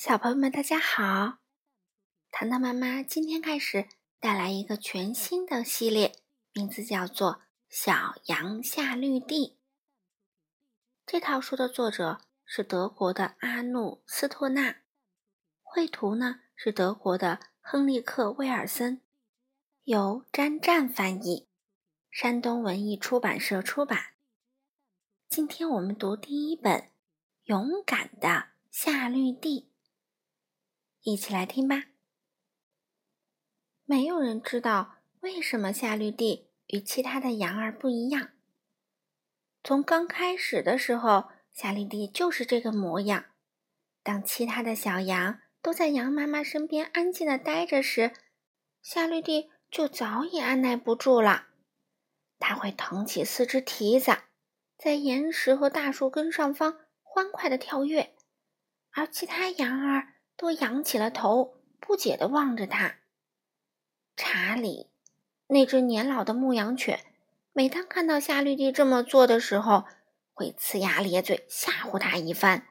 [0.00, 1.38] 小朋友们，大家好！
[2.30, 3.88] 糖糖妈妈今天开始
[4.20, 6.14] 带来一个全新的系列，
[6.52, 7.32] 名字叫做
[7.68, 9.34] 《小羊夏绿蒂》。
[11.04, 14.82] 这套书的作者是德国的阿努斯托纳，
[15.62, 19.02] 绘图呢是德国的亨利克威尔森，
[19.82, 21.48] 由詹湛翻译，
[22.08, 24.12] 山东文艺出版社出版。
[25.28, 26.82] 今天我们读第一本
[27.46, 29.62] 《勇敢的夏绿蒂》。
[31.02, 31.84] 一起来听吧。
[33.84, 38.30] 没有人知道为什么夏绿蒂与其他的羊儿不一样。
[39.64, 43.26] 从刚开始的时候，夏绿蒂就是这个模样。
[44.02, 48.12] 当其他的小羊都在羊妈妈身边安静的待着时，
[48.82, 51.48] 夏绿蒂就早已按耐不住了。
[52.38, 54.12] 它会腾起四只蹄子，
[54.76, 58.14] 在岩石和大树根上方欢快的跳跃，
[58.92, 60.14] 而其他羊儿。
[60.38, 62.98] 都仰起了头，不解地望着他。
[64.16, 64.88] 查理，
[65.48, 67.04] 那只年老的牧羊犬，
[67.52, 69.84] 每当看到夏绿蒂这么做的时候，
[70.32, 72.68] 会呲牙咧嘴吓唬他一番。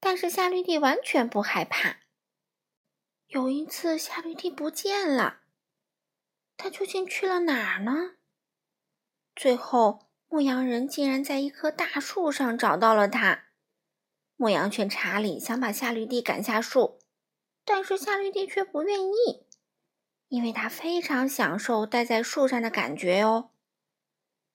[0.00, 1.98] 但是夏绿蒂完全不害怕。
[3.26, 5.40] 有一次，夏绿蒂不见了，
[6.56, 8.12] 它究竟去了哪儿呢？
[9.36, 13.43] 最后，牧羊人竟然在一棵大树上找到了他。
[14.36, 16.98] 牧羊犬查理想把夏绿蒂赶下树，
[17.64, 19.46] 但是夏绿蒂却不愿意，
[20.28, 23.50] 因为它非常享受待在树上的感觉哦。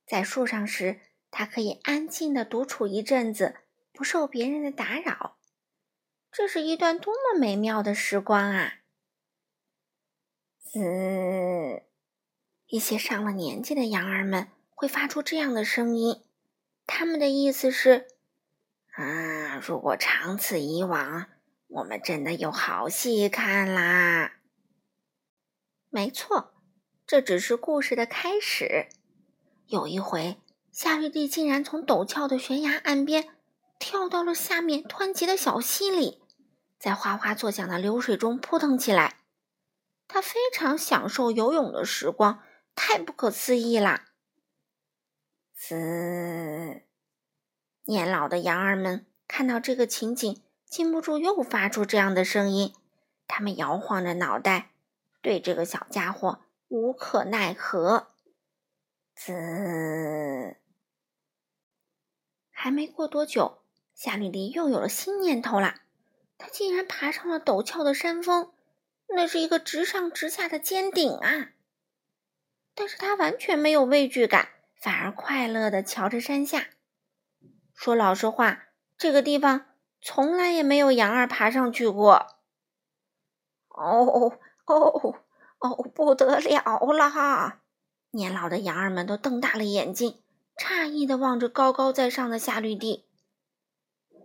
[0.06, 1.00] 在树上时，
[1.32, 3.58] 它可以安静的独处一阵子，
[3.94, 5.38] 不受别人的打扰。
[6.32, 8.82] 这是一段多么美妙的时光啊！
[10.60, 11.84] 嘶，
[12.68, 16.24] 一些上了年纪的羊儿们会发出这样的声音，
[16.86, 18.08] 他们的意思是。
[18.92, 19.39] 啊！
[19.62, 21.28] 如果长此以往，
[21.68, 24.40] 我们真的有好戏看啦！
[25.90, 26.54] 没错，
[27.06, 28.88] 这只是故事的开始。
[29.68, 30.38] 有一回，
[30.72, 33.36] 夏绿蒂竟然从陡峭的悬崖岸边
[33.78, 36.22] 跳到了下面湍急的小溪里，
[36.80, 39.18] 在哗哗作响的流水中扑腾起来。
[40.08, 42.42] 他非常享受游泳的时光，
[42.74, 44.06] 太不可思议啦！
[45.54, 46.84] 嘶。
[47.86, 52.74] 年老的羊儿们看到这个情景，禁不住又发出这样的声音。
[53.28, 54.72] 他们摇晃着脑袋，
[55.22, 58.08] 对这个小家伙无可奈何。
[59.16, 60.58] 滋！
[62.50, 63.60] 还没过多久，
[63.94, 65.82] 夏绿蒂又有了新念头啦。
[66.40, 68.52] 她竟然爬上了陡峭的山峰，
[69.10, 71.52] 那是一个直上直下的尖顶啊！
[72.74, 74.50] 但是他完全没有畏惧感，
[74.82, 76.70] 反而快乐地瞧着山下。
[77.76, 78.69] 说老实话，
[79.00, 79.66] 这个地方
[80.02, 82.28] 从来也没有羊儿爬上去过。
[83.70, 85.16] 哦哦
[85.60, 87.62] 哦，不得了了！
[88.12, 90.22] 年老的羊儿们都瞪大了眼睛，
[90.58, 93.06] 诧异的望着高高在上的夏绿蒂。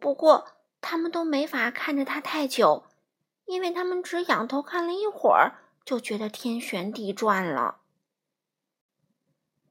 [0.01, 0.49] 不过，
[0.81, 2.85] 他们都没法看着他太久，
[3.45, 7.81] 因为他们只仰头看了一会儿，就觉得天旋地转了。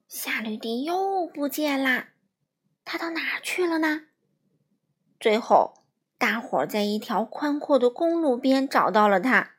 [0.07, 2.09] 夏绿蒂又不见啦！
[2.85, 4.07] 他到哪去了呢？
[5.23, 5.75] 最后，
[6.17, 9.51] 大伙儿在一条宽阔的公路边找到了他。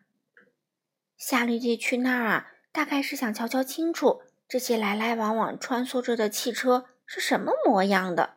[1.16, 8.34] 夏绿蒂去那儿啊，大概是想瞧瞧清楚这些来来往往穿梭着的汽车是什么模样的。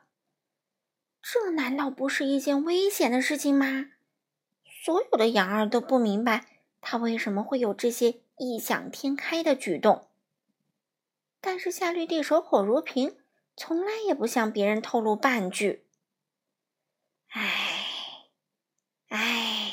[1.21, 3.87] 这难道不是一件危险的事情吗？
[4.85, 6.45] 所有的羊儿都不明白
[6.79, 10.07] 他为什么会有这些异想天开的举动。
[11.41, 13.17] 但是夏绿蒂守口如瓶。
[13.57, 15.86] 从来也不向别人透露半句。
[17.29, 18.29] 唉，
[19.09, 19.71] 唉，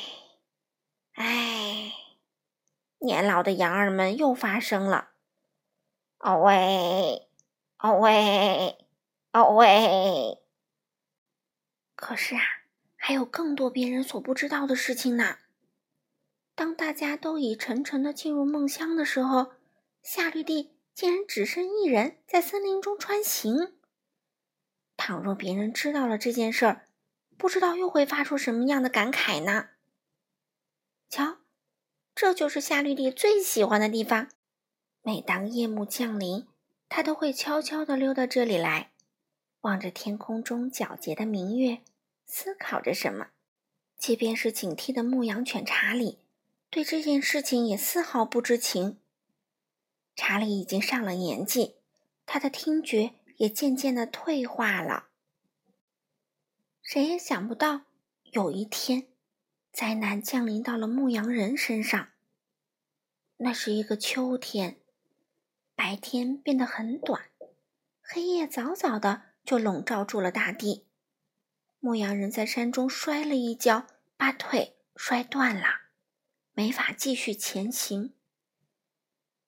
[1.14, 1.92] 唉！
[2.98, 5.10] 年老的羊儿们又发声了
[6.20, 7.28] ：“哦喂，
[7.78, 8.86] 哦喂，
[9.32, 10.38] 哦喂！”
[11.96, 12.42] 可是啊，
[12.96, 15.38] 还有更多别人所不知道的事情呢。
[16.54, 19.52] 当大家都已沉沉的进入梦乡的时候，
[20.02, 20.74] 夏绿蒂。
[20.94, 23.76] 竟然只身一人在森林中穿行。
[24.96, 26.86] 倘若别人知道了这件事儿，
[27.36, 29.70] 不知道又会发出什么样的感慨呢？
[31.08, 31.38] 瞧，
[32.14, 34.28] 这就是夏绿蒂最喜欢的地方。
[35.02, 36.46] 每当夜幕降临，
[36.88, 38.90] 他都会悄悄地溜到这里来，
[39.60, 41.80] 望着天空中皎洁的明月，
[42.24, 43.28] 思考着什么。
[43.98, 46.18] 即便是警惕的牧羊犬查理，
[46.70, 48.98] 对这件事情也丝毫不知情。
[50.16, 51.76] 查理已经上了年纪，
[52.26, 55.08] 他的听觉也渐渐的退化了。
[56.84, 57.86] 谁也想不到，
[58.24, 59.08] 有一天，
[59.72, 62.10] 灾难降临到了牧羊人身上。
[63.38, 64.76] 那是一个秋天，
[65.74, 67.30] 白天变得很短，
[68.02, 70.86] 黑夜早早的就笼罩住了大地。
[71.80, 73.86] 牧羊人在山中摔了一跤，
[74.18, 75.66] 把腿摔断了，
[76.52, 78.12] 没法继续前行。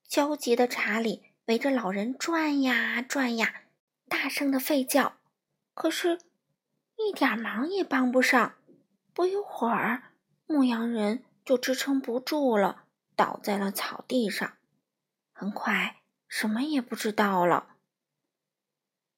[0.09, 3.65] 焦急的查理围着老人转呀转呀，
[4.09, 5.19] 大声的吠叫，
[5.75, 6.19] 可是，
[6.97, 8.57] 一点忙也帮不上。
[9.15, 10.13] 不一会儿，
[10.47, 12.85] 牧羊人就支撑不住了。
[13.15, 14.59] 倒在了草地上，
[15.33, 17.77] 很快什么也不知道了。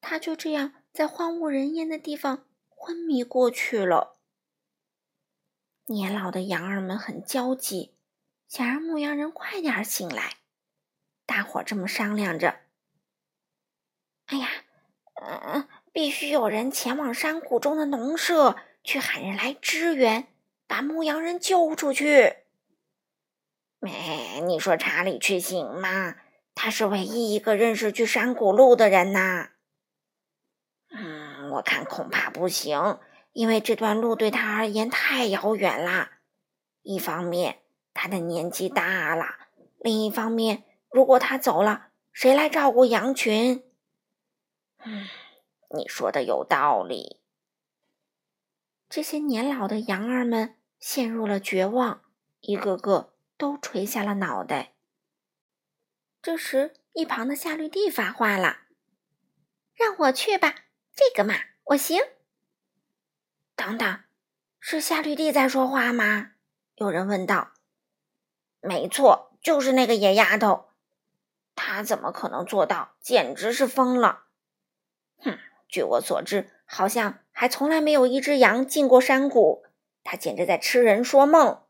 [0.00, 4.20] 他就这样在荒无人烟的地方昏迷过去了。
[5.86, 7.96] 年老的羊儿们很焦急，
[8.46, 10.36] 想让牧羊人快点醒来。
[11.26, 12.60] 大伙这么商量着
[14.26, 14.48] ：“哎呀，
[15.16, 18.54] 嗯，必须有人前往山谷中的农舍
[18.84, 20.28] 去喊人来支援，
[20.68, 22.36] 把牧羊人救出去。”
[23.82, 26.14] 哎，你说查理去行吗？
[26.54, 29.48] 他是唯一一个认识去山谷路的人呐。
[30.96, 33.00] 嗯，我看恐怕不行，
[33.32, 36.10] 因为这段路对他而言太遥远了。
[36.82, 37.58] 一方面，
[37.92, 39.24] 他的年纪大了；
[39.80, 40.62] 另一方面，
[40.92, 43.64] 如果他走了，谁来照顾羊群？
[44.84, 45.08] 嗯，
[45.70, 47.20] 你说的有道理。
[48.88, 52.02] 这些年老的羊儿们陷入了绝望，
[52.40, 53.14] 一个个。
[53.38, 54.72] 都垂下了脑袋。
[56.20, 58.62] 这时，一旁的夏绿蒂发话了
[59.78, 60.56] ：“让我去吧，
[60.92, 61.36] 这个嘛，
[61.66, 62.00] 我行。”
[63.54, 64.00] 等等，
[64.58, 66.32] 是夏绿蒂在说话吗？
[66.74, 67.52] 有人问道。
[68.60, 70.70] “没错，就是那个野丫头。
[71.54, 72.96] 她怎么可能做到？
[73.00, 74.24] 简直是疯了！
[75.18, 75.38] 哼，
[75.68, 79.64] 据我所知，好像还从来没有一只羊进过山谷。
[80.02, 81.62] 她简直在痴人说梦。”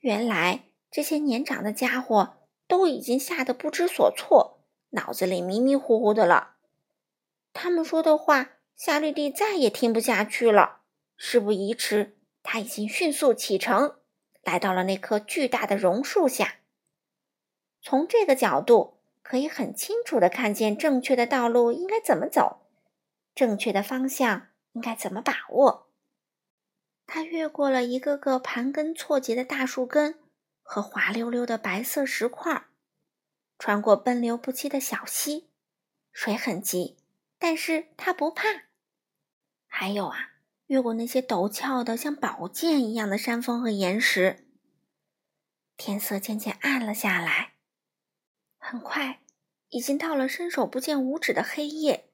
[0.00, 2.36] 原来这些年长的家伙
[2.66, 4.60] 都已经吓得不知所措，
[4.90, 6.56] 脑子里迷迷糊糊的了。
[7.52, 10.80] 他们说的话，夏绿蒂再也听不下去了。
[11.16, 13.96] 事不宜迟，他已经迅速启程，
[14.42, 16.56] 来到了那棵巨大的榕树下。
[17.80, 19.01] 从这个角度，
[19.32, 22.66] 可以很清楚的看见正确的道路应该怎么走，
[23.34, 25.90] 正确的方向应该怎么把握。
[27.06, 30.18] 他越过了一个个盘根错节的大树根
[30.60, 32.66] 和滑溜溜的白色石块，
[33.58, 35.48] 穿过奔流不息的小溪，
[36.12, 36.98] 水很急，
[37.38, 38.64] 但是他不怕。
[39.66, 40.32] 还有啊，
[40.66, 44.44] 越过那些陡峭的像宝剑一样的山峰和岩石。
[45.78, 47.54] 天色渐渐暗了下来，
[48.58, 49.20] 很快，
[49.72, 52.04] 已经到了伸手不见五指的黑夜。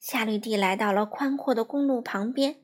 [0.00, 2.56] 夏绿蒂来到了宽阔的公路旁边。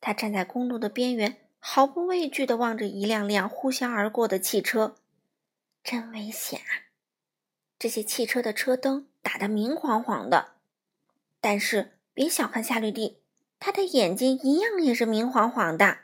[0.00, 4.96] 他站在公路的边缘，毫不畏惧地望着一辆辆呼啸而过的汽车，
[5.84, 6.90] 真危险啊！
[7.78, 10.54] 这些汽车的车灯打得明晃晃的，
[11.40, 13.20] 但是别小看夏绿蒂，
[13.60, 15.98] 她的眼睛一样也是明晃晃的。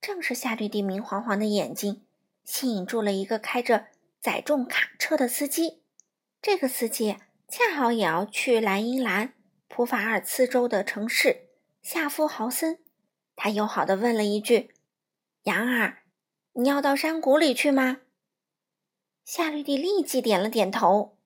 [0.00, 2.04] 正是夏绿蒂明晃晃的眼睛，
[2.44, 3.88] 吸引住了一个开着
[4.20, 5.82] 载重卡车的司机。
[6.46, 7.16] 这个司机
[7.48, 9.34] 恰好也要去莱茵兰
[9.66, 11.48] 普法尔茨州的城市。
[11.82, 12.78] 夏夫豪森，
[13.34, 14.72] 他友好的问了一句
[15.42, 16.04] ：“杨儿，
[16.52, 18.02] 你要到山谷里去吗？”
[19.26, 21.18] 夏绿蒂立即点了点头。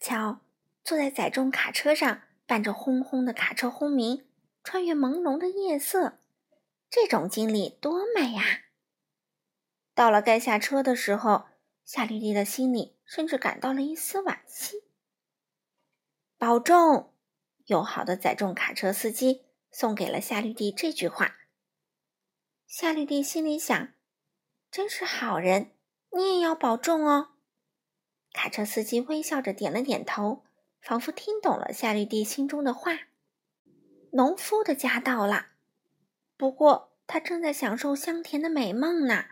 [0.00, 0.40] 瞧，
[0.82, 4.26] 坐在载重卡车上，伴着轰轰的卡车轰鸣，
[4.64, 6.20] 穿越朦胧的夜色，
[6.88, 8.62] 这种经历多美呀！
[9.94, 11.44] 到了该下车的时候，
[11.84, 14.82] 夏绿蒂的心里甚至感到了一丝惋惜。
[16.36, 17.14] 保重，
[17.64, 19.46] 友好的载重卡车司机。
[19.68, 21.36] 送给了夏绿蒂这句话。
[22.66, 23.92] 夏绿蒂心里想
[24.72, 25.72] ：“真是好人，
[26.12, 27.32] 你也要保重哦。”
[28.32, 30.44] 卡车司机微笑着点了点头，
[30.80, 33.00] 仿佛听懂了夏绿蒂心中的话。
[34.12, 35.48] 农夫的家到了，
[36.38, 39.26] 不过他正在享受香甜的美梦呢。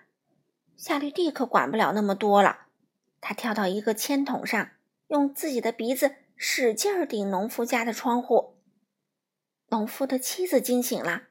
[0.76, 2.63] 夏绿蒂可管不了那么多了，
[3.26, 4.73] 他跳到一个铅筒上，
[5.07, 8.59] 用自己的鼻子使劲儿顶农夫家的窗户。
[9.69, 11.28] 农夫的妻子惊醒了，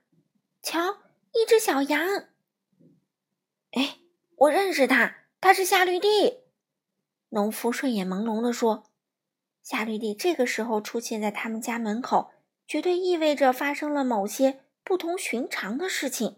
[0.63, 2.29] 瞧，一只小羊。
[3.73, 3.99] 哎，
[4.37, 6.39] 我认识他，他是夏绿蒂。
[7.29, 8.85] 农夫睡眼朦胧地说
[9.61, 12.31] ：“夏绿蒂这个时候出现在他们家门口，
[12.67, 16.37] 绝对意味着发生了某些不同寻常的事情。”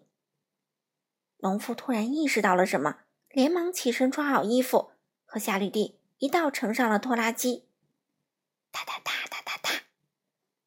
[1.39, 2.97] 农夫突然意识到了什么，
[3.29, 4.91] 连忙起身穿好衣服，
[5.25, 7.65] 和夏绿蒂一道乘上了拖拉机。
[8.71, 9.69] 哒哒哒哒哒哒。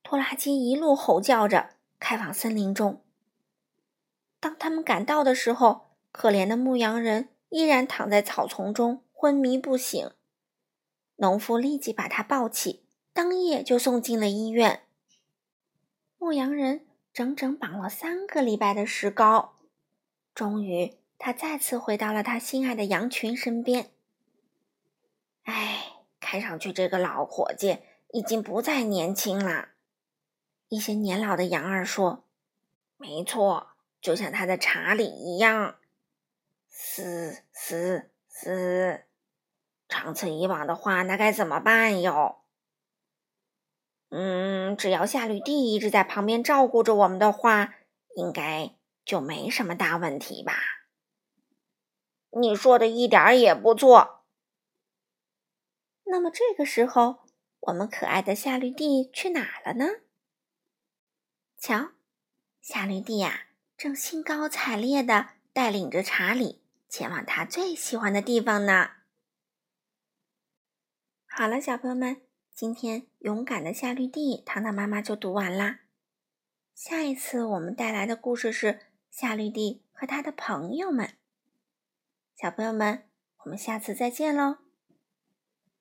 [0.02, 3.02] 拖拉机一路吼叫着开往森林中。
[4.40, 10.10] 当他们赶到的时候，可怜的牧羊人依然躺在草丛中昏迷不醒。
[11.16, 14.84] 农夫立即把他抱起，当夜就送进了医院。
[16.16, 19.56] 牧羊人整整绑了三个礼拜的石膏，
[20.34, 23.90] 终于，他再次回到了他心爱的羊群身边。
[25.48, 27.78] 哎，看上去这个老伙计
[28.12, 29.68] 已经不再年轻了。
[30.68, 32.26] 一些年老的羊儿说
[32.98, 35.78] ：“没错，就像他的查理一样。”
[36.68, 39.06] 嘶嘶嘶。
[39.88, 42.42] 长此以往的话，那该怎么办哟？
[44.10, 47.74] 嗯，只要夏绿蒂一直在旁边照顾着我们的话，
[48.14, 50.52] 应该就没什么大问题吧？
[52.38, 54.17] 你说的一点儿也不错。
[56.10, 57.20] 那么这个时候，
[57.60, 59.86] 我们可爱的夏绿蒂去哪了呢？
[61.58, 61.90] 瞧，
[62.60, 68.92] 夏绿蒂呀，正兴高采烈地带领着查理前往他最喜欢的地方呢。
[71.26, 72.22] 好了，小朋友们，
[72.54, 75.80] 今天勇敢的夏绿蒂，糖糖妈妈就读完啦。
[76.74, 81.16] 下一次我们带来的故事是夏绿蒂和他的朋友们。
[82.34, 83.08] 小朋友们，
[83.44, 84.67] 我们下次再见喽。